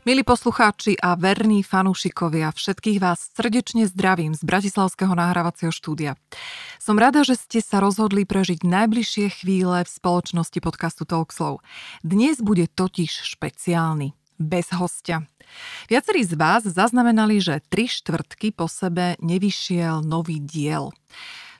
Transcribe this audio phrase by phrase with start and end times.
[0.00, 6.16] Milí poslucháči a verní fanúšikovia, všetkých vás srdečne zdravím z Bratislavského nahrávacieho štúdia.
[6.80, 11.60] Som rada, že ste sa rozhodli prežiť najbližšie chvíle v spoločnosti podcastu Talkslow.
[12.00, 15.28] Dnes bude totiž špeciálny, bez hostia.
[15.92, 20.96] Viacerí z vás zaznamenali, že tri štvrtky po sebe nevyšiel nový diel.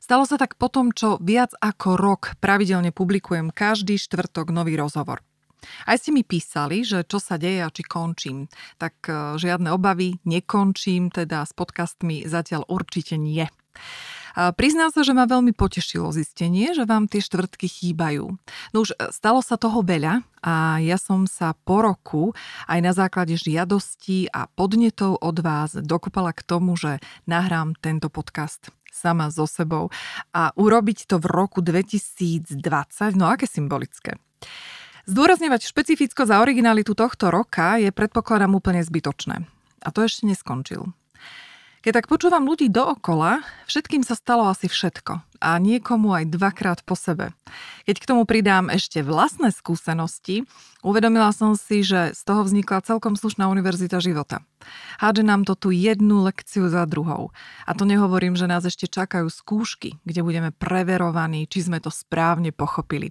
[0.01, 5.21] Stalo sa tak po tom, čo viac ako rok pravidelne publikujem každý štvrtok nový rozhovor.
[5.87, 8.49] Aj ste mi písali, že čo sa deje a či končím.
[8.81, 13.47] Tak e, žiadne obavy, nekončím, teda s podcastmi zatiaľ určite nie.
[14.31, 18.31] Priznám sa, že ma veľmi potešilo zistenie, že vám tie štvrtky chýbajú.
[18.71, 22.23] No už e, stalo sa toho veľa a ja som sa po roku
[22.71, 28.71] aj na základe žiadostí a podnetov od vás dokopala k tomu, že nahrám tento podcast
[28.91, 29.91] sama so sebou
[30.35, 32.55] a urobiť to v roku 2020,
[33.19, 34.19] no aké symbolické.
[35.11, 39.43] Zdôrazňovať špecificko za originalitu tohto roka je predpokladám úplne zbytočné.
[39.83, 40.95] A to ešte neskončil.
[41.83, 46.95] Keď tak počúvam ľudí dookola, všetkým sa stalo asi všetko a niekomu aj dvakrát po
[46.95, 47.35] sebe.
[47.91, 50.47] Keď k tomu pridám ešte vlastné skúsenosti,
[50.87, 54.47] uvedomila som si, že z toho vznikla celkom slušná univerzita života.
[55.03, 57.35] Hádže nám to tu jednu lekciu za druhou.
[57.67, 62.55] A to nehovorím, že nás ešte čakajú skúšky, kde budeme preverovaní, či sme to správne
[62.55, 63.11] pochopili.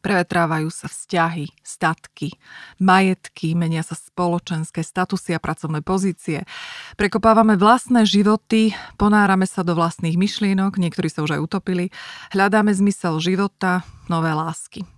[0.00, 2.32] Prevetrávajú sa vzťahy, statky,
[2.80, 6.48] majetky, menia sa spoločenské statusy a pracovné pozície.
[6.96, 11.92] Prekopávame vlastné životy, ponárame sa do vlastných myšlienok, niektorí sa už aj utopili,
[12.32, 14.88] hľadáme zmysel života, nové lásky.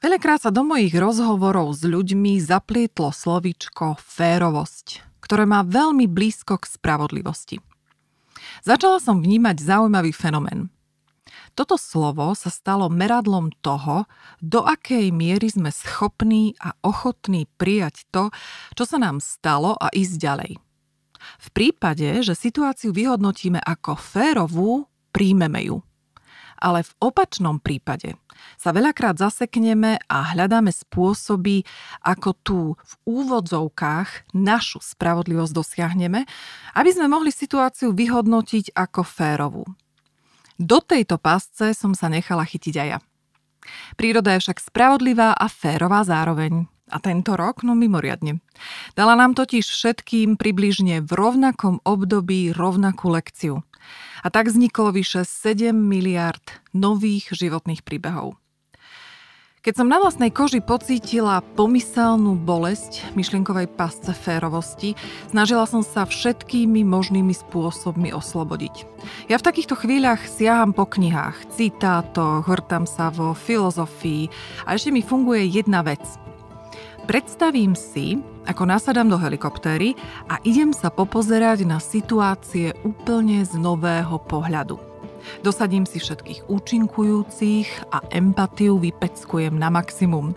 [0.00, 6.72] Veľakrát sa do mojich rozhovorov s ľuďmi zaplietlo slovičko férovosť, ktoré má veľmi blízko k
[6.72, 7.60] spravodlivosti.
[8.64, 10.72] Začala som vnímať zaujímavý fenomén–
[11.54, 14.04] toto slovo sa stalo meradlom toho,
[14.42, 18.28] do akej miery sme schopní a ochotní prijať to,
[18.76, 20.52] čo sa nám stalo a ísť ďalej.
[21.40, 24.84] V prípade, že situáciu vyhodnotíme ako férovú,
[25.14, 25.80] príjmeme ju.
[26.60, 28.14] Ale v opačnom prípade
[28.60, 31.64] sa veľakrát zasekneme a hľadáme spôsoby,
[32.04, 36.24] ako tú v úvodzovkách našu spravodlivosť dosiahneme,
[36.76, 39.64] aby sme mohli situáciu vyhodnotiť ako férovú.
[40.60, 42.98] Do tejto pásce som sa nechala chytiť aj ja.
[43.98, 46.68] Príroda je však spravodlivá a férová zároveň.
[46.92, 48.44] A tento rok, no mimoriadne.
[48.92, 53.64] Dala nám totiž všetkým približne v rovnakom období rovnakú lekciu.
[54.20, 56.44] A tak vzniklo vyše 7 miliard
[56.76, 58.36] nových životných príbehov.
[59.64, 64.92] Keď som na vlastnej koži pocítila pomyselnú bolesť myšlienkovej pasce férovosti,
[65.32, 68.84] snažila som sa všetkými možnými spôsobmi oslobodiť.
[69.32, 74.28] Ja v takýchto chvíľach siaham po knihách, citátoch, vrtam sa vo filozofii
[74.68, 76.04] a ešte mi funguje jedna vec.
[77.08, 79.96] Predstavím si, ako nasadám do helikoptéry
[80.28, 84.93] a idem sa popozerať na situácie úplne z nového pohľadu.
[85.42, 90.32] Dosadím si všetkých účinkujúcich a empatiu vypeckujem na maximum.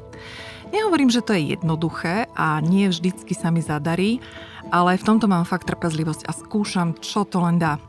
[0.72, 4.20] Nehovorím, že to je jednoduché a nie vždycky sa mi zadarí,
[4.68, 7.80] ale v tomto mám fakt trpezlivosť a skúšam, čo to len dá.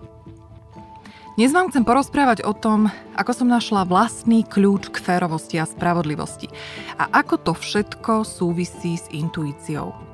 [1.38, 6.50] Dnes vám chcem porozprávať o tom, ako som našla vlastný kľúč k férovosti a spravodlivosti
[6.98, 10.07] a ako to všetko súvisí s intuíciou.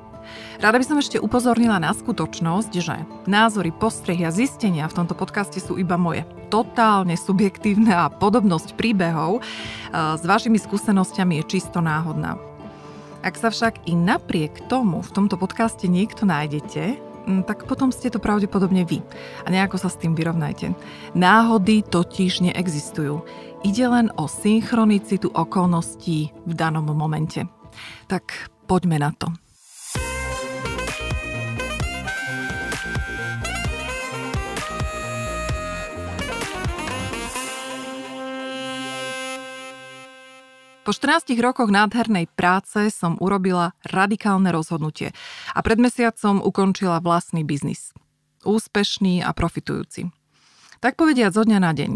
[0.55, 2.95] Rada by som ešte upozornila na skutočnosť, že
[3.27, 6.23] názory, postrehy a zistenia v tomto podcaste sú iba moje.
[6.47, 9.41] Totálne subjektívne a podobnosť príbehov e,
[10.15, 12.39] s vašimi skúsenosťami je čisto náhodná.
[13.25, 17.01] Ak sa však i napriek tomu v tomto podcaste niekto nájdete,
[17.49, 19.01] tak potom ste to pravdepodobne vy.
[19.43, 20.77] A nejako sa s tým vyrovnajte.
[21.17, 23.25] Náhody totiž neexistujú.
[23.65, 27.49] Ide len o synchronicitu okolností v danom momente.
[28.05, 29.33] Tak poďme na to.
[40.85, 45.17] Po 14 rokoch nádhernej práce som urobila radikálne rozhodnutie
[45.57, 47.89] a pred mesiacom ukončila vlastný biznis.
[48.45, 50.13] Úspešný a profitujúci.
[50.85, 51.91] Tak povediať zo dňa na deň.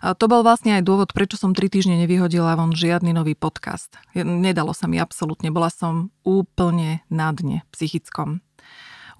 [0.00, 3.92] A to bol vlastne aj dôvod, prečo som 3 týždne nevyhodila von žiadny nový podcast.
[4.16, 8.40] Nedalo sa mi absolútne, bola som úplne na dne psychickom.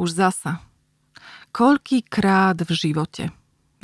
[0.01, 0.65] Už zasa.
[1.53, 3.29] Koľkýkrát v živote.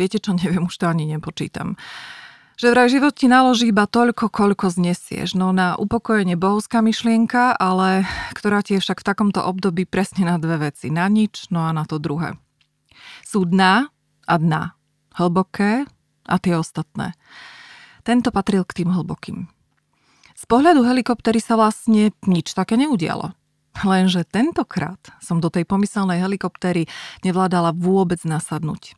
[0.01, 1.77] Viete čo, neviem, už to ani nepočítam
[2.57, 5.37] že vraj život ti naloží iba toľko, koľko znesieš.
[5.37, 10.41] No na upokojenie bohovská myšlienka, ale ktorá ti je však v takomto období presne na
[10.41, 10.89] dve veci.
[10.89, 12.41] Na nič, no a na to druhé.
[13.21, 13.93] Sú dna
[14.25, 14.73] a dna.
[15.21, 15.85] Hlboké
[16.25, 17.13] a tie ostatné.
[18.03, 19.53] Tento patril k tým hlbokým.
[20.37, 23.33] Z pohľadu helikoptery sa vlastne nič také neudialo.
[23.85, 26.89] Lenže tentokrát som do tej pomyselnej helikoptéry
[27.21, 28.97] nevládala vôbec nasadnúť.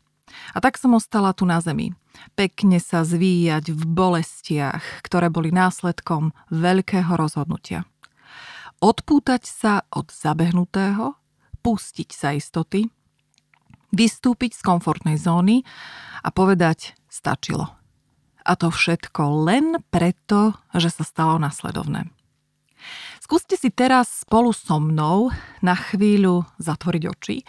[0.54, 1.94] A tak som ostala tu na zemi.
[2.34, 7.84] Pekne sa zvíjať v bolestiach, ktoré boli následkom veľkého rozhodnutia.
[8.78, 11.18] Odpútať sa od zabehnutého,
[11.66, 12.86] pustiť sa istoty,
[13.90, 15.66] vystúpiť z komfortnej zóny
[16.22, 17.74] a povedať stačilo.
[18.48, 22.17] A to všetko len preto, že sa stalo nasledovné.
[23.28, 25.28] Skúste si teraz spolu so mnou
[25.60, 27.44] na chvíľu zatvoriť oči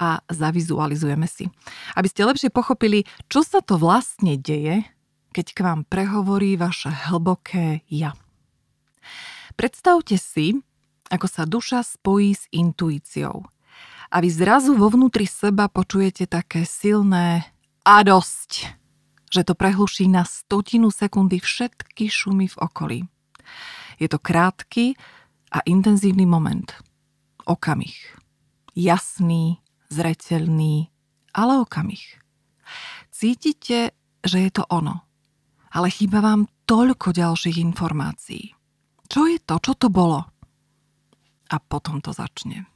[0.00, 1.52] a zavizualizujeme si,
[2.00, 4.88] aby ste lepšie pochopili, čo sa to vlastne deje,
[5.36, 8.16] keď k vám prehovorí vaše hlboké ja.
[9.52, 10.64] Predstavte si,
[11.12, 13.44] ako sa duša spojí s intuíciou.
[14.08, 17.52] A vy zrazu vo vnútri seba počujete také silné
[17.84, 18.64] a dosť,
[19.28, 22.98] že to prehluší na stotinu sekundy všetky šumy v okolí.
[24.00, 24.96] Je to krátky,
[25.52, 26.74] a intenzívny moment.
[27.48, 27.96] Okamih.
[28.76, 29.58] Jasný,
[29.88, 30.92] zreteľný,
[31.34, 32.20] ale okamih.
[33.10, 35.02] Cítite, že je to ono,
[35.72, 38.54] ale chýba vám toľko ďalších informácií.
[39.08, 39.56] Čo je to?
[39.58, 40.20] Čo to bolo?
[41.48, 42.68] A potom to začne.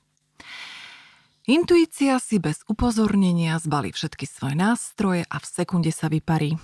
[1.44, 6.56] Intuícia si bez upozornenia zbalí všetky svoje nástroje a v sekunde sa vyparí.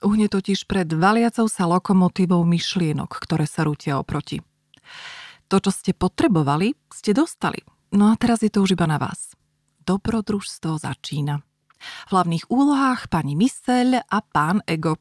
[0.00, 4.40] Uhne totiž pred valiacou sa lokomotívou myšlienok, ktoré sa rútia oproti.
[5.50, 7.58] To, čo ste potrebovali, ste dostali.
[7.90, 9.34] No a teraz je to už iba na vás.
[9.82, 11.42] Dobrodružstvo začína.
[12.06, 14.94] V hlavných úlohách pani Myseľ a pán Ego.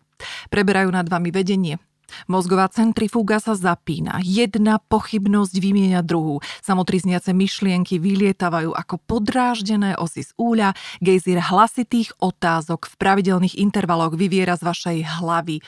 [0.50, 1.78] Preberajú nad vami vedenie.
[2.26, 4.18] Mozgová centrifúga sa zapína.
[4.26, 6.42] Jedna pochybnosť vymieňa druhú.
[6.66, 10.74] Samotrizniace myšlienky vylietavajú ako podráždené osy z úľa.
[10.98, 15.62] Gejzír hlasitých otázok v pravidelných intervaloch vyviera z vašej hlavy.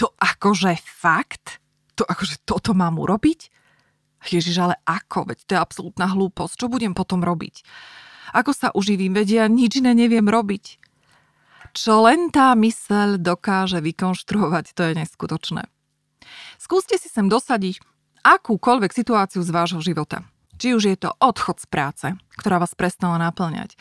[0.00, 1.60] To akože fakt?
[2.00, 3.61] To akože toto mám urobiť?
[4.30, 5.32] Ježiš, ale ako?
[5.32, 6.54] Veď to je absolútna hlúposť.
[6.54, 7.66] Čo budem potom robiť?
[8.32, 9.18] Ako sa uživím?
[9.18, 10.78] Vedia, nič iné neviem robiť.
[11.72, 15.64] Čo len tá myseľ dokáže vykonštruovať, to je neskutočné.
[16.60, 17.80] Skúste si sem dosadiť
[18.22, 20.22] akúkoľvek situáciu z vášho života.
[20.62, 22.06] Či už je to odchod z práce,
[22.38, 23.74] ktorá vás prestala naplňať,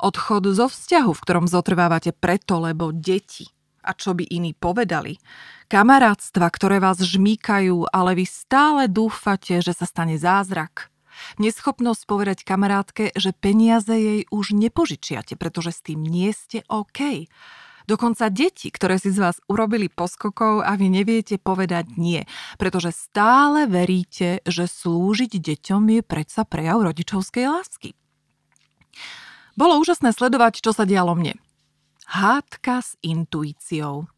[0.00, 3.52] odchod zo vzťahu, v ktorom zotrvávate preto, lebo deti,
[3.84, 5.18] a čo by iní povedali.
[5.72, 10.92] Kamarátstva, ktoré vás žmýkajú, ale vy stále dúfate, že sa stane zázrak.
[11.40, 17.24] Neschopnosť povedať kamarátke, že peniaze jej už nepožičiate, pretože s tým nie ste OK.
[17.88, 22.28] Dokonca deti, ktoré si z vás urobili poskokov a vy neviete povedať nie,
[22.60, 27.96] pretože stále veríte, že slúžiť deťom je predsa prejav rodičovskej lásky.
[29.56, 31.40] Bolo úžasné sledovať, čo sa dialo mne.
[32.12, 34.11] Hádka s intuíciou.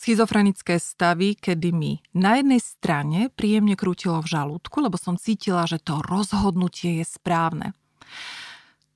[0.00, 5.76] Schizofrenické stavy, kedy mi na jednej strane príjemne krútilo v žalúdku, lebo som cítila, že
[5.76, 7.76] to rozhodnutie je správne.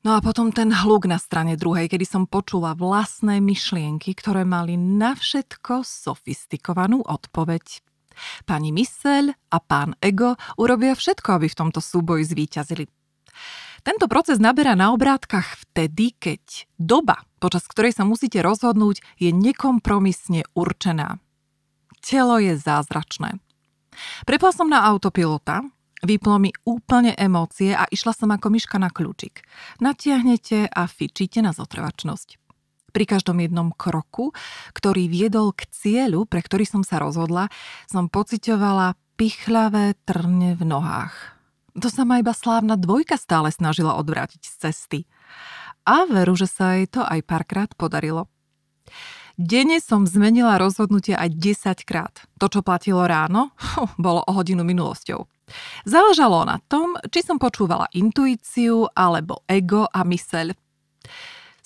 [0.01, 4.81] No a potom ten hluk na strane druhej, kedy som počula vlastné myšlienky, ktoré mali
[4.81, 7.85] na všetko sofistikovanú odpoveď.
[8.49, 12.89] Pani Myseľ a pán Ego urobia všetko, aby v tomto súboji zvíťazili.
[13.85, 16.41] Tento proces naberá na obrátkach vtedy, keď
[16.81, 21.21] doba, počas ktorej sa musíte rozhodnúť, je nekompromisne určená.
[22.01, 23.37] Telo je zázračné.
[24.25, 25.61] Prepla som na autopilota,
[26.01, 29.45] vyplo mi úplne emócie a išla som ako myška na kľúčik.
[29.85, 32.41] Natiahnete a fičíte na zotrvačnosť.
[32.89, 34.33] Pri každom jednom kroku,
[34.73, 37.53] ktorý viedol k cieľu, pre ktorý som sa rozhodla,
[37.85, 41.34] som pocitovala pichľavé trne v nohách.
[41.75, 45.01] To sa ma iba slávna dvojka stále snažila odvrátiť z cesty.
[45.85, 48.31] A veru, že sa jej to aj párkrát podarilo.
[49.35, 52.23] Denne som zmenila rozhodnutie aj 10 krát.
[52.39, 53.51] To, čo platilo ráno,
[53.99, 55.27] bolo o hodinu minulosťou.
[55.83, 60.55] Záležalo na tom, či som počúvala intuíciu alebo ego a myseľ.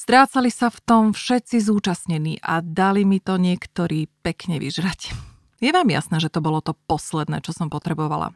[0.01, 5.13] Strácali sa v tom všetci zúčastnení a dali mi to niektorí pekne vyžrať.
[5.61, 8.33] Je vám jasné, že to bolo to posledné, čo som potrebovala.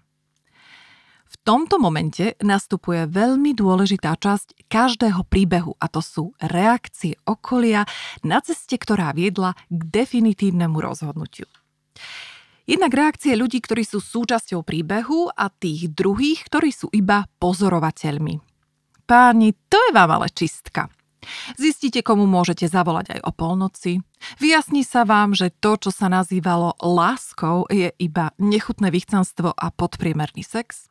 [1.33, 7.89] V tomto momente nastupuje veľmi dôležitá časť každého príbehu a to sú reakcie okolia
[8.21, 11.49] na ceste, ktorá viedla k definitívnemu rozhodnutiu.
[12.69, 18.39] Jednak reakcie ľudí, ktorí sú súčasťou príbehu a tých druhých, ktorí sú iba pozorovateľmi.
[19.03, 20.87] Páni, to je vám ale čistka.
[21.55, 24.03] Zistíte, komu môžete zavolať aj o polnoci.
[24.43, 30.43] Vyjasní sa vám, že to, čo sa nazývalo láskou, je iba nechutné vychcanstvo a podpriemerný
[30.43, 30.91] sex.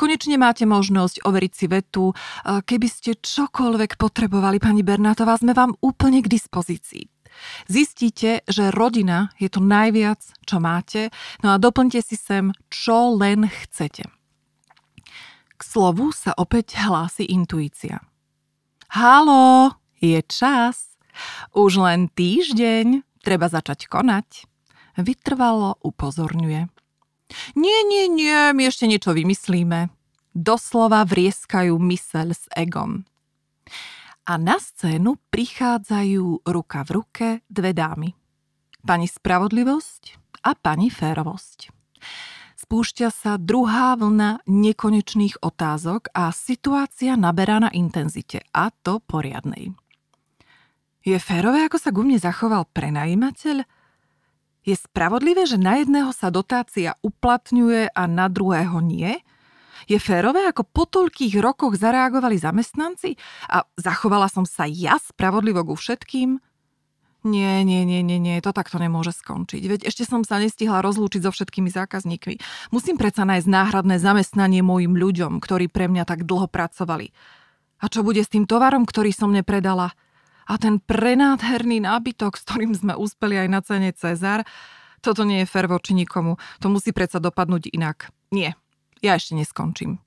[0.00, 6.24] Konečne máte možnosť overiť si vetu, keby ste čokoľvek potrebovali, pani Bernátová, sme vám úplne
[6.24, 7.04] k dispozícii.
[7.68, 11.12] Zistíte, že rodina je to najviac, čo máte,
[11.44, 14.08] no a doplňte si sem, čo len chcete.
[15.56, 18.00] K slovu sa opäť hlási intuícia.
[18.90, 20.98] Halo, je čas.
[21.54, 24.50] Už len týždeň, treba začať konať.
[24.98, 26.66] Vytrvalo upozorňuje.
[27.54, 29.94] Nie, nie, nie, my ešte niečo vymyslíme.
[30.34, 33.06] Doslova vrieskajú myseľ s egom.
[34.26, 38.18] A na scénu prichádzajú ruka v ruke dve dámy.
[38.82, 41.70] Pani Spravodlivosť a pani Férovosť
[42.70, 49.74] spúšťa sa druhá vlna nekonečných otázok a situácia naberá na intenzite, a to poriadnej.
[51.02, 53.66] Je férové, ako sa ku mne zachoval prenajímateľ?
[54.62, 59.18] Je spravodlivé, že na jedného sa dotácia uplatňuje a na druhého nie?
[59.90, 63.18] Je férové, ako po toľkých rokoch zareagovali zamestnanci
[63.50, 66.38] a zachovala som sa ja spravodlivo ku všetkým?
[67.20, 69.60] Nie, nie, nie, nie, nie, to takto nemôže skončiť.
[69.68, 72.40] Veď ešte som sa nestihla rozlúčiť so všetkými zákazníkmi.
[72.72, 77.12] Musím predsa nájsť náhradné zamestnanie mojim ľuďom, ktorí pre mňa tak dlho pracovali.
[77.80, 79.92] A čo bude s tým tovarom, ktorý som nepredala?
[80.48, 84.48] A ten prenádherný nábytok, s ktorým sme uspeli aj na cene Cezar,
[85.04, 86.40] toto nie je fér voči nikomu.
[86.64, 88.08] To musí predsa dopadnúť inak.
[88.32, 88.56] Nie,
[89.04, 90.00] ja ešte neskončím.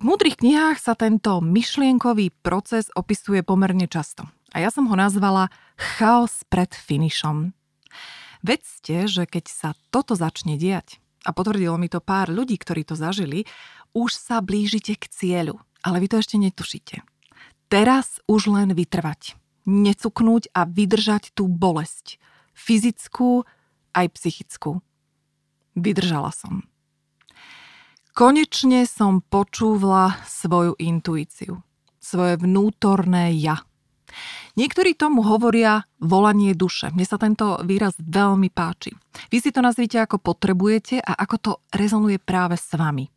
[0.00, 4.26] V múdrych knihách sa tento myšlienkový proces opisuje pomerne často.
[4.52, 7.56] A ja som ho nazvala chaos pred finišom.
[8.44, 12.98] Vedzte, že keď sa toto začne diať, a potvrdilo mi to pár ľudí, ktorí to
[12.98, 13.46] zažili,
[13.94, 15.62] už sa blížite k cieľu.
[15.82, 17.02] Ale vy to ešte netušíte.
[17.70, 19.38] Teraz už len vytrvať.
[19.62, 22.18] Necuknúť a vydržať tú bolesť.
[22.52, 23.46] Fyzickú
[23.94, 24.82] aj psychickú.
[25.78, 26.66] Vydržala som.
[28.12, 31.64] Konečne som počúvala svoju intuíciu.
[32.02, 33.64] Svoje vnútorné ja.
[34.52, 36.92] Niektorí tomu hovoria volanie duše.
[36.92, 38.92] Mne sa tento výraz veľmi páči.
[39.32, 43.08] Vy si to nazvíte ako potrebujete a ako to rezonuje práve s vami.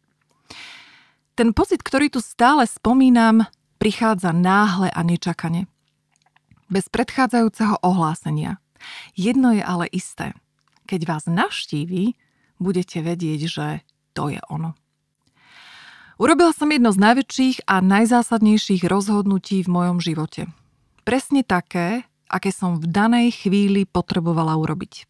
[1.35, 3.43] Ten pocit, ktorý tu stále spomínam,
[3.75, 5.67] prichádza náhle a nečakane.
[6.71, 8.63] Bez predchádzajúceho ohlásenia.
[9.19, 10.31] Jedno je ale isté.
[10.87, 12.15] Keď vás navštíví,
[12.63, 13.67] budete vedieť, že
[14.15, 14.79] to je ono.
[16.15, 20.47] Urobila som jedno z najväčších a najzásadnejších rozhodnutí v mojom živote–
[21.05, 25.05] presne také, aké som v danej chvíli potrebovala urobiť.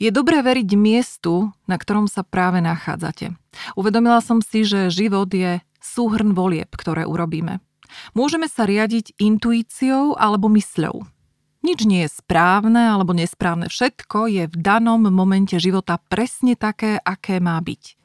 [0.00, 3.36] Je dobré veriť miestu, na ktorom sa práve nachádzate.
[3.76, 7.60] Uvedomila som si, že život je súhrn volieb, ktoré urobíme.
[8.16, 11.04] Môžeme sa riadiť intuíciou alebo mysľou.
[11.60, 13.68] Nič nie je správne alebo nesprávne.
[13.68, 17.99] Všetko je v danom momente života presne také, aké má byť.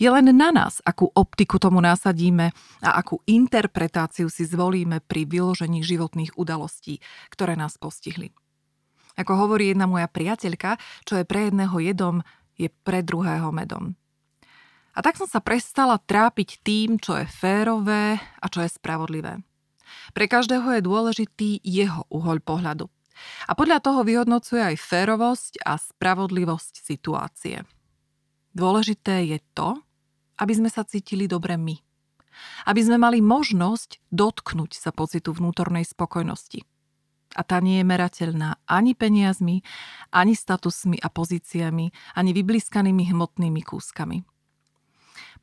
[0.00, 5.84] Je len na nás, akú optiku tomu nasadíme a akú interpretáciu si zvolíme pri vyložení
[5.84, 8.32] životných udalostí, ktoré nás postihli.
[9.20, 12.24] Ako hovorí jedna moja priateľka, čo je pre jedného jedom,
[12.56, 13.92] je pre druhého medom.
[14.96, 19.44] A tak som sa prestala trápiť tým, čo je férové a čo je spravodlivé.
[20.16, 22.88] Pre každého je dôležitý jeho uhoľ pohľadu.
[23.44, 27.68] A podľa toho vyhodnocuje aj férovosť a spravodlivosť situácie.
[28.56, 29.78] Dôležité je to,
[30.40, 31.76] aby sme sa cítili dobre my.
[32.64, 36.64] Aby sme mali možnosť dotknúť sa pocitu vnútornej spokojnosti.
[37.38, 39.62] A tá nie je merateľná ani peniazmi,
[40.10, 44.26] ani statusmi a pozíciami, ani vyblískanými hmotnými kúskami.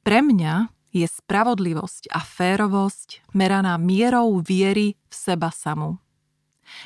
[0.04, 6.02] Pre mňa je spravodlivosť a férovosť meraná mierou viery v seba samú.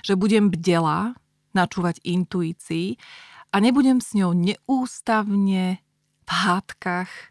[0.05, 1.17] Že budem bdelá,
[1.51, 2.95] načúvať intuícii
[3.51, 5.83] a nebudem s ňou neústavne
[6.23, 7.30] v hádkach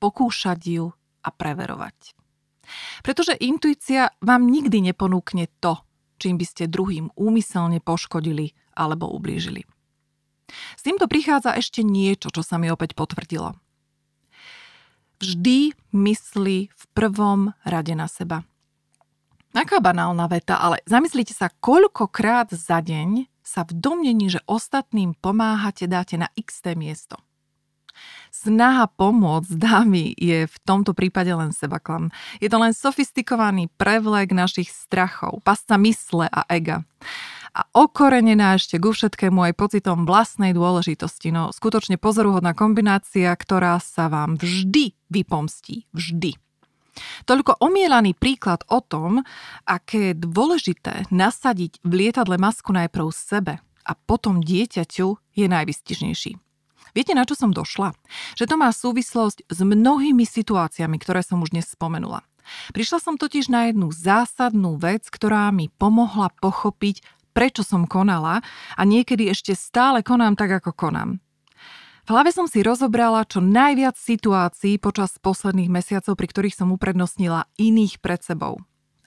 [0.00, 0.86] pokúšať ju
[1.20, 2.16] a preverovať.
[3.04, 5.76] Pretože intuícia vám nikdy neponúkne to,
[6.16, 9.68] čím by ste druhým úmyselne poškodili alebo ublížili.
[10.50, 13.54] S týmto prichádza ešte niečo, čo sa mi opäť potvrdilo.
[15.20, 18.42] Vždy myslí v prvom rade na seba.
[19.50, 25.90] Aká banálna veta, ale zamyslite sa, koľkokrát za deň sa v domnení, že ostatným pomáhate,
[25.90, 27.18] dáte na x miesto–
[28.30, 32.14] Snaha pomôcť dámy je v tomto prípade len sebaklam.
[32.38, 36.86] Je to len sofistikovaný prevlek našich strachov, pasca mysle a ega.
[37.50, 41.34] A okorenená ešte ku všetkému aj pocitom vlastnej dôležitosti.
[41.34, 45.90] No skutočne pozoruhodná kombinácia, ktorá sa vám vždy vypomstí.
[45.90, 46.38] Vždy.
[47.26, 49.26] Toľko omielaný príklad o tom,
[49.66, 56.49] aké je dôležité nasadiť v lietadle masku najprv sebe a potom dieťaťu je najvystižnejší.
[56.92, 57.94] Viete, na čo som došla?
[58.34, 62.26] Že to má súvislosť s mnohými situáciami, ktoré som už dnes spomenula.
[62.74, 68.42] Prišla som totiž na jednu zásadnú vec, ktorá mi pomohla pochopiť, prečo som konala
[68.74, 71.22] a niekedy ešte stále konám tak, ako konám.
[72.10, 78.02] hlave som si rozobrala čo najviac situácií počas posledných mesiacov, pri ktorých som uprednostnila iných
[78.02, 78.58] pred sebou.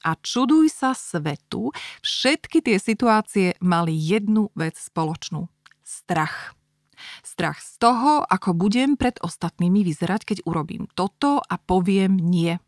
[0.03, 1.71] A čuduj sa svetu,
[2.03, 5.47] všetky tie situácie mali jednu vec spoločnú.
[5.83, 6.55] Strach.
[7.21, 12.59] Strach z toho, ako budem pred ostatnými vyzerať, keď urobím toto a poviem nie.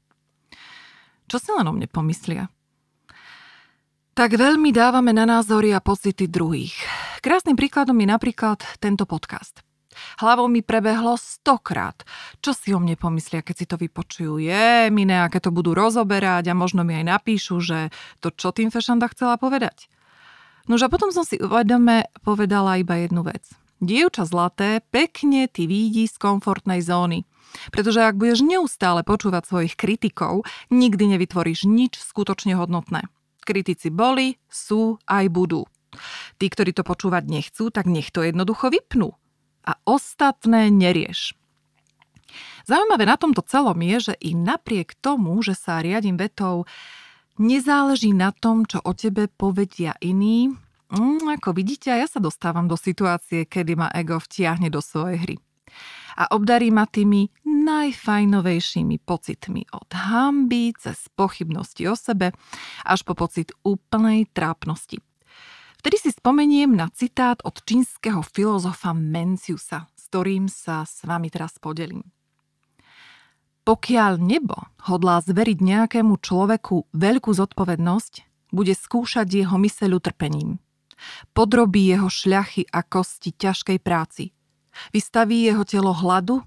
[1.25, 2.49] Čo si len o mne pomyslia?
[4.15, 6.71] Tak veľmi dávame na názory a pocity druhých.
[7.19, 9.59] Krásnym príkladom je napríklad tento podcast.
[10.23, 12.03] Hlavou mi prebehlo stokrát.
[12.39, 14.39] Čo si o mne pomyslia, keď si to vypočujú?
[14.39, 17.91] Je, mi aké to budú rozoberať a možno mi aj napíšu, že
[18.23, 19.91] to čo tým Fešanda chcela povedať.
[20.65, 23.45] Nož a potom som si uvedome povedala iba jednu vec.
[23.83, 27.27] Dievča zlaté pekne ty vidí z komfortnej zóny.
[27.71, 33.07] Pretože ak budeš neustále počúvať svojich kritikov, nikdy nevytvoríš nič skutočne hodnotné.
[33.43, 35.67] Kritici boli, sú aj budú.
[36.41, 39.15] Tí, ktorí to počúvať nechcú, tak nech to jednoducho vypnú.
[39.63, 41.37] A ostatné nerieš.
[42.67, 46.67] Zaujímavé na tomto celom je, že i napriek tomu, že sa riadím vetou,
[47.37, 50.51] nezáleží na tom, čo o tebe povedia iní,
[50.93, 55.35] Mm, ako vidíte, ja sa dostávam do situácie, kedy ma ego vtiahne do svojej hry.
[56.15, 62.31] A obdarí ma tými najfajnovejšími pocitmi od hamby cez pochybnosti o sebe
[62.85, 65.01] až po pocit úplnej trápnosti.
[65.81, 71.57] Vtedy si spomeniem na citát od čínskeho filozofa Menciusa, s ktorým sa s vami teraz
[71.59, 72.05] podelím.
[73.65, 78.13] Pokiaľ nebo hodlá zveriť nejakému človeku veľkú zodpovednosť,
[78.53, 80.61] bude skúšať jeho myseľu trpením.
[81.35, 84.31] Podrobí jeho šľachy a kosti ťažkej práci.
[84.91, 86.43] Vystaví jeho telo hladu,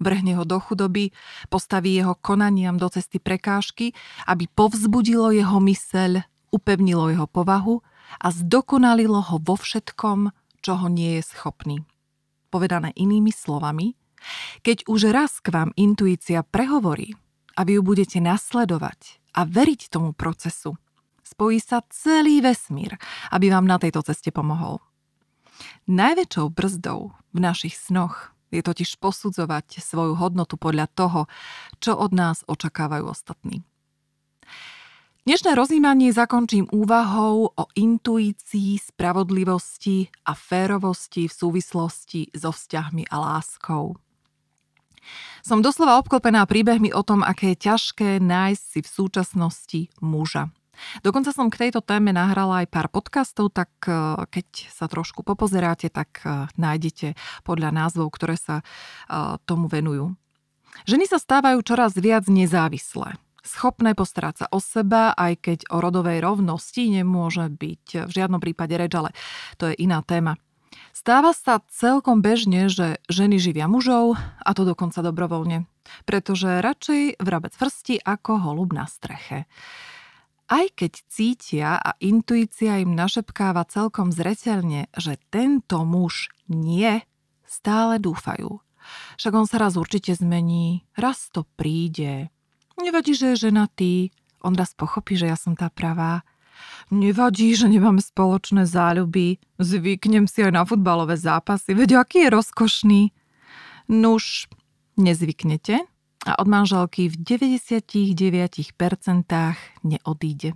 [0.00, 1.12] vrhne ho do chudoby,
[1.48, 3.96] postaví jeho konaniam do cesty prekážky,
[4.28, 7.80] aby povzbudilo jeho myseľ, upevnilo jeho povahu
[8.20, 11.76] a zdokonalilo ho vo všetkom, čoho nie je schopný.
[12.52, 13.96] Povedané inými slovami,
[14.64, 17.12] keď už raz k vám intuícia prehovorí
[17.58, 20.78] a vy ju budete nasledovať a veriť tomu procesu,
[21.24, 22.94] spojí sa celý vesmír,
[23.32, 24.78] aby vám na tejto ceste pomohol.
[25.88, 31.20] Najväčšou brzdou v našich snoch je totiž posudzovať svoju hodnotu podľa toho,
[31.82, 33.66] čo od nás očakávajú ostatní.
[35.24, 43.96] Dnešné rozímanie zakončím úvahou o intuícii, spravodlivosti a férovosti v súvislosti so vzťahmi a láskou.
[45.40, 50.52] Som doslova obklopená príbehmi o tom, aké je ťažké nájsť si v súčasnosti muža.
[51.02, 55.90] Dokonca som k tejto téme nahrala aj pár podcastov, tak e, keď sa trošku popozeráte,
[55.90, 58.64] tak e, nájdete podľa názvov, ktoré sa e,
[59.48, 60.14] tomu venujú.
[60.90, 63.14] Ženy sa stávajú čoraz viac nezávislé.
[63.44, 68.72] Schopné postarať sa o seba, aj keď o rodovej rovnosti nemôže byť v žiadnom prípade
[68.72, 69.12] reč, ale
[69.60, 70.40] to je iná téma.
[70.94, 75.66] Stáva sa celkom bežne, že ženy živia mužov, a to dokonca dobrovoľne,
[76.06, 79.50] pretože radšej vrabec frsti ako holub na streche.
[80.54, 87.02] Aj keď cítia a intuícia im našepkáva celkom zreteľne, že tento muž nie,
[87.42, 88.62] stále dúfajú.
[89.18, 92.30] Však on sa raz určite zmení, raz to príde.
[92.78, 94.14] Nevadí, že je ženatý,
[94.46, 96.22] on raz pochopí, že ja som tá pravá.
[96.94, 103.02] Nevadí, že nemáme spoločné záľuby, zvyknem si aj na futbalové zápasy, veď aký je rozkošný.
[103.90, 104.46] Nuž,
[104.94, 105.82] nezvyknete,
[106.24, 108.74] a od manželky v 99%
[109.84, 110.50] neodíde.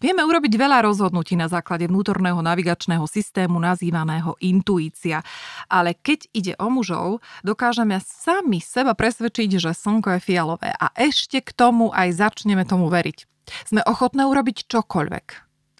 [0.00, 5.20] Vieme urobiť veľa rozhodnutí na základe vnútorného navigačného systému nazývaného intuícia,
[5.68, 11.44] ale keď ide o mužov, dokážeme sami seba presvedčiť, že slnko je fialové a ešte
[11.44, 13.28] k tomu aj začneme tomu veriť.
[13.66, 15.26] Sme ochotné urobiť čokoľvek.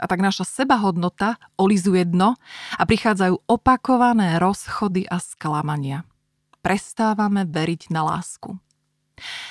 [0.01, 2.41] A tak naša sebahodnota olizuje dno
[2.77, 6.09] a prichádzajú opakované rozchody a sklamania.
[6.65, 8.57] Prestávame veriť na lásku.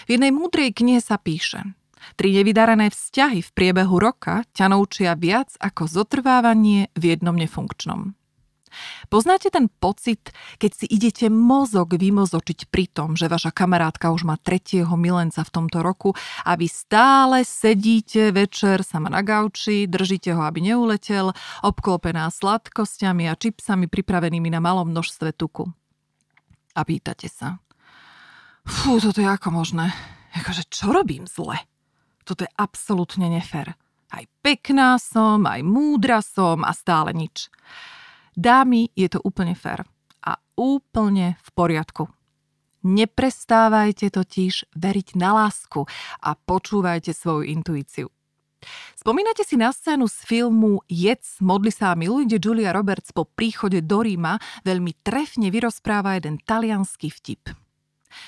[0.06, 1.64] V jednej múdrej knihe sa píše
[2.16, 8.16] Tri nevydarané vzťahy v priebehu roka ťa naučia viac ako zotrvávanie v jednom nefunkčnom.
[9.10, 10.30] Poznáte ten pocit,
[10.62, 15.54] keď si idete mozog vymozočiť pri tom, že vaša kamarátka už má tretieho milenca v
[15.54, 16.14] tomto roku
[16.46, 21.34] a vy stále sedíte večer sama na gauči, držíte ho, aby neuletel,
[21.66, 25.66] obklopená sladkosťami a čipsami pripravenými na malom množstve tuku.
[26.78, 27.58] A pýtate sa,
[28.70, 29.90] Fú, toto je ako možné.
[30.38, 31.58] Akože čo robím zle?
[32.22, 33.74] Toto je absolútne nefér.
[34.14, 37.50] Aj pekná som, aj múdra som a stále nič.
[38.38, 39.86] Dámy, je to úplne fér.
[40.22, 42.14] A úplne v poriadku.
[42.86, 45.84] Neprestávajte totiž veriť na lásku
[46.24, 48.08] a počúvajte svoju intuíciu.
[48.96, 53.24] Spomínate si na scénu z filmu Jedz, modli sa a miluj, kde Julia Roberts po
[53.24, 57.69] príchode do Ríma veľmi trefne vyrozpráva jeden talianský vtip.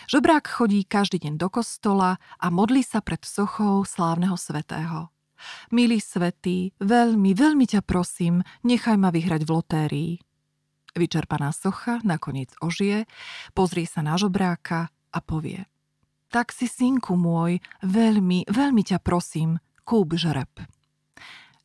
[0.09, 5.09] Žobrák chodí každý deň do kostola a modlí sa pred sochou slávneho svetého.
[5.73, 10.13] Milý svetý, veľmi, veľmi ťa prosím, nechaj ma vyhrať v lotérii.
[10.93, 13.07] Vyčerpaná socha nakoniec ožije,
[13.55, 15.65] pozrie sa na žobráka a povie
[16.29, 20.51] Tak si, synku môj, veľmi, veľmi ťa prosím, kúp žreb.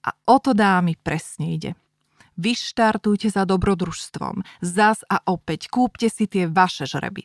[0.06, 1.74] A o to dámy presne ide.
[2.36, 4.44] Vyštartujte za dobrodružstvom.
[4.60, 7.24] Zas a opäť kúpte si tie vaše žreby.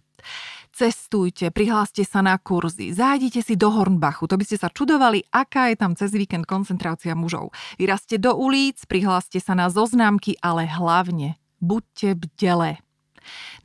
[0.72, 5.68] Cestujte, prihláste sa na kurzy, zájdite si do Hornbachu, to by ste sa čudovali, aká
[5.68, 7.52] je tam cez víkend koncentrácia mužov.
[7.76, 12.80] Vyraste do ulic, prihláste sa na zoznámky, ale hlavne buďte bdele.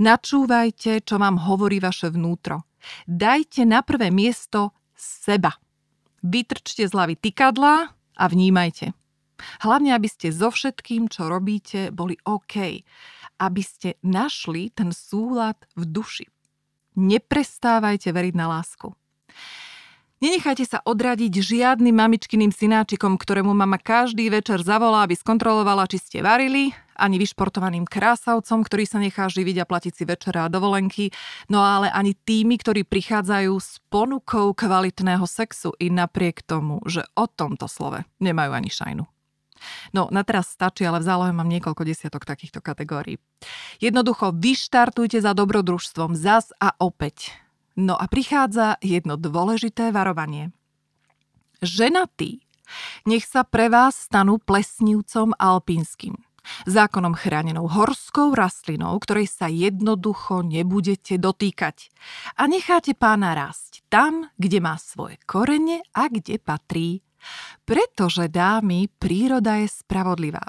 [0.03, 2.67] Načúvajte, čo vám hovorí vaše vnútro.
[3.07, 5.55] Dajte na prvé miesto seba.
[6.27, 9.06] Vytrčte z hlavy tykadla a vnímajte.
[9.61, 12.85] Hlavne, aby ste so všetkým, čo robíte, boli OK.
[13.37, 16.27] Aby ste našli ten súlad v duši.
[16.97, 18.97] Neprestávajte veriť na lásku.
[20.17, 26.19] Nenechajte sa odradiť žiadnym mamičkyným synáčikom, ktorému mama každý večer zavolá, aby skontrolovala, či ste
[26.25, 31.13] varili, ani vyšportovaným krásavcom, ktorý sa nechá živiť a platiť si večera a dovolenky,
[31.53, 37.29] no ale ani tými, ktorí prichádzajú s ponukou kvalitného sexu i napriek tomu, že o
[37.29, 39.16] tomto slove nemajú ani šajnu.
[39.93, 43.21] No, na teraz stačí, ale v zálohe mám niekoľko desiatok takýchto kategórií.
[43.81, 47.33] Jednoducho vyštartujte za dobrodružstvom zas a opäť.
[47.77, 50.53] No a prichádza jedno dôležité varovanie.
[51.61, 52.45] Ženatí,
[53.05, 56.17] nech sa pre vás stanú plesnivcom alpínskym.
[56.67, 61.91] Zákonom chránenou horskou rastlinou, ktorej sa jednoducho nebudete dotýkať.
[62.39, 67.06] A necháte pána rásť tam, kde má svoje korene a kde patrí
[67.67, 70.43] pretože, dámy, príroda je spravodlivá.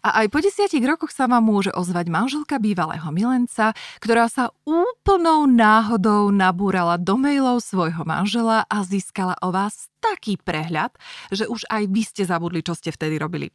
[0.00, 5.44] A aj po desiatich rokoch sa vám môže ozvať manželka bývalého milenca, ktorá sa úplnou
[5.44, 10.96] náhodou nabúrala do mailov svojho manžela a získala o vás taký prehľad,
[11.28, 13.52] že už aj vy ste zabudli, čo ste vtedy robili.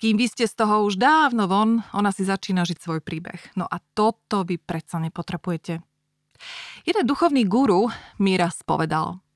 [0.00, 3.52] Kým vy ste z toho už dávno von, ona si začína žiť svoj príbeh.
[3.58, 5.84] No a toto vy predsa nepotrebujete.
[6.86, 7.90] Jeden duchovný guru
[8.22, 9.18] mi raz povedal–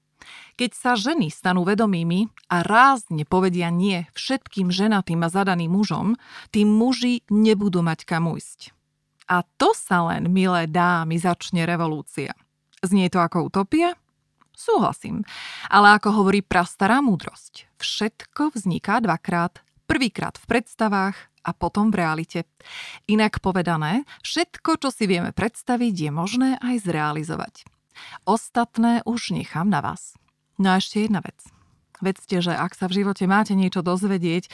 [0.63, 6.15] keď sa ženy stanú vedomými a rázne povedia nie všetkým ženatým a zadaným mužom,
[6.55, 8.71] tí muži nebudú mať kam ujsť.
[9.27, 12.39] A to sa len, milé dámy, začne revolúcia.
[12.79, 13.99] Znie to ako utopia?
[14.55, 15.27] Súhlasím.
[15.67, 19.67] Ale ako hovorí prastará múdrosť, všetko vzniká dvakrát.
[19.91, 22.47] Prvýkrát v predstavách a potom v realite.
[23.11, 27.67] Inak povedané, všetko, čo si vieme predstaviť, je možné aj zrealizovať.
[28.31, 30.15] Ostatné už nechám na vás.
[30.61, 31.39] No a ešte jedna vec.
[32.03, 34.51] Vedzte, že ak sa v živote máte niečo dozvedieť,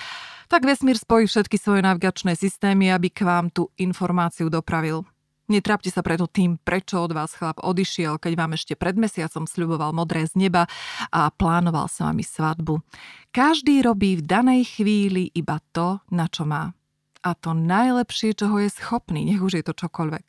[0.53, 5.09] tak vesmír spojí všetky svoje navigačné systémy, aby k vám tú informáciu dopravil.
[5.49, 9.97] Netrápte sa preto tým, prečo od vás chlap odišiel, keď vám ešte pred mesiacom sľuboval
[9.97, 10.69] modré z neba
[11.09, 12.85] a plánoval sa vami svadbu.
[13.33, 16.77] Každý robí v danej chvíli iba to, na čo má.
[17.25, 20.27] A to najlepšie, čoho je schopný, nech už je to čokoľvek.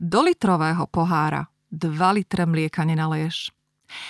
[0.00, 3.52] Do litrového pohára 2 litre mlieka nenaleješ.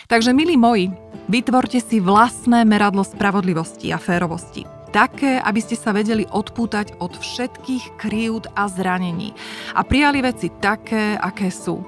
[0.07, 0.91] Takže, milí moji,
[1.27, 4.65] vytvorte si vlastné meradlo spravodlivosti a férovosti.
[4.95, 9.37] Také, aby ste sa vedeli odpútať od všetkých kryút a zranení
[9.77, 11.85] a prijali veci také, aké sú.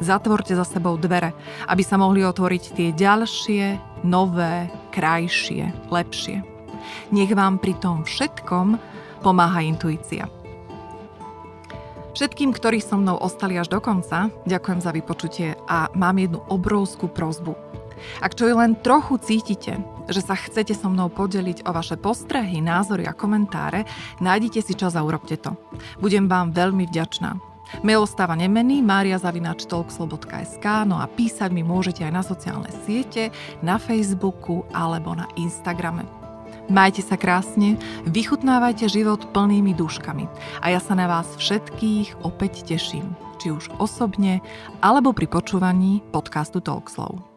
[0.00, 1.32] Zatvorte za sebou dvere,
[1.68, 3.64] aby sa mohli otvoriť tie ďalšie,
[4.04, 6.40] nové, krajšie, lepšie.
[7.12, 8.78] Nech vám pri tom všetkom
[9.20, 10.30] pomáha intuícia.
[12.16, 17.12] Všetkým, ktorí so mnou ostali až do konca, ďakujem za vypočutie a mám jednu obrovskú
[17.12, 17.52] prozbu.
[18.24, 19.76] Ak čo len trochu cítite,
[20.08, 23.84] že sa chcete so mnou podeliť o vaše postrehy, názory a komentáre,
[24.24, 25.60] nájdite si čas a urobte to.
[26.00, 27.36] Budem vám veľmi vďačná.
[27.84, 33.28] Mail ostáva nemený mariazavinačtalkslo.sk no a písať mi môžete aj na sociálne siete,
[33.60, 36.15] na Facebooku alebo na Instagrame.
[36.66, 37.78] Majte sa krásne,
[38.10, 40.26] vychutnávajte život plnými dúškami
[40.58, 44.42] a ja sa na vás všetkých opäť teším, či už osobne
[44.82, 47.35] alebo pri počúvaní podcastu Talkslow.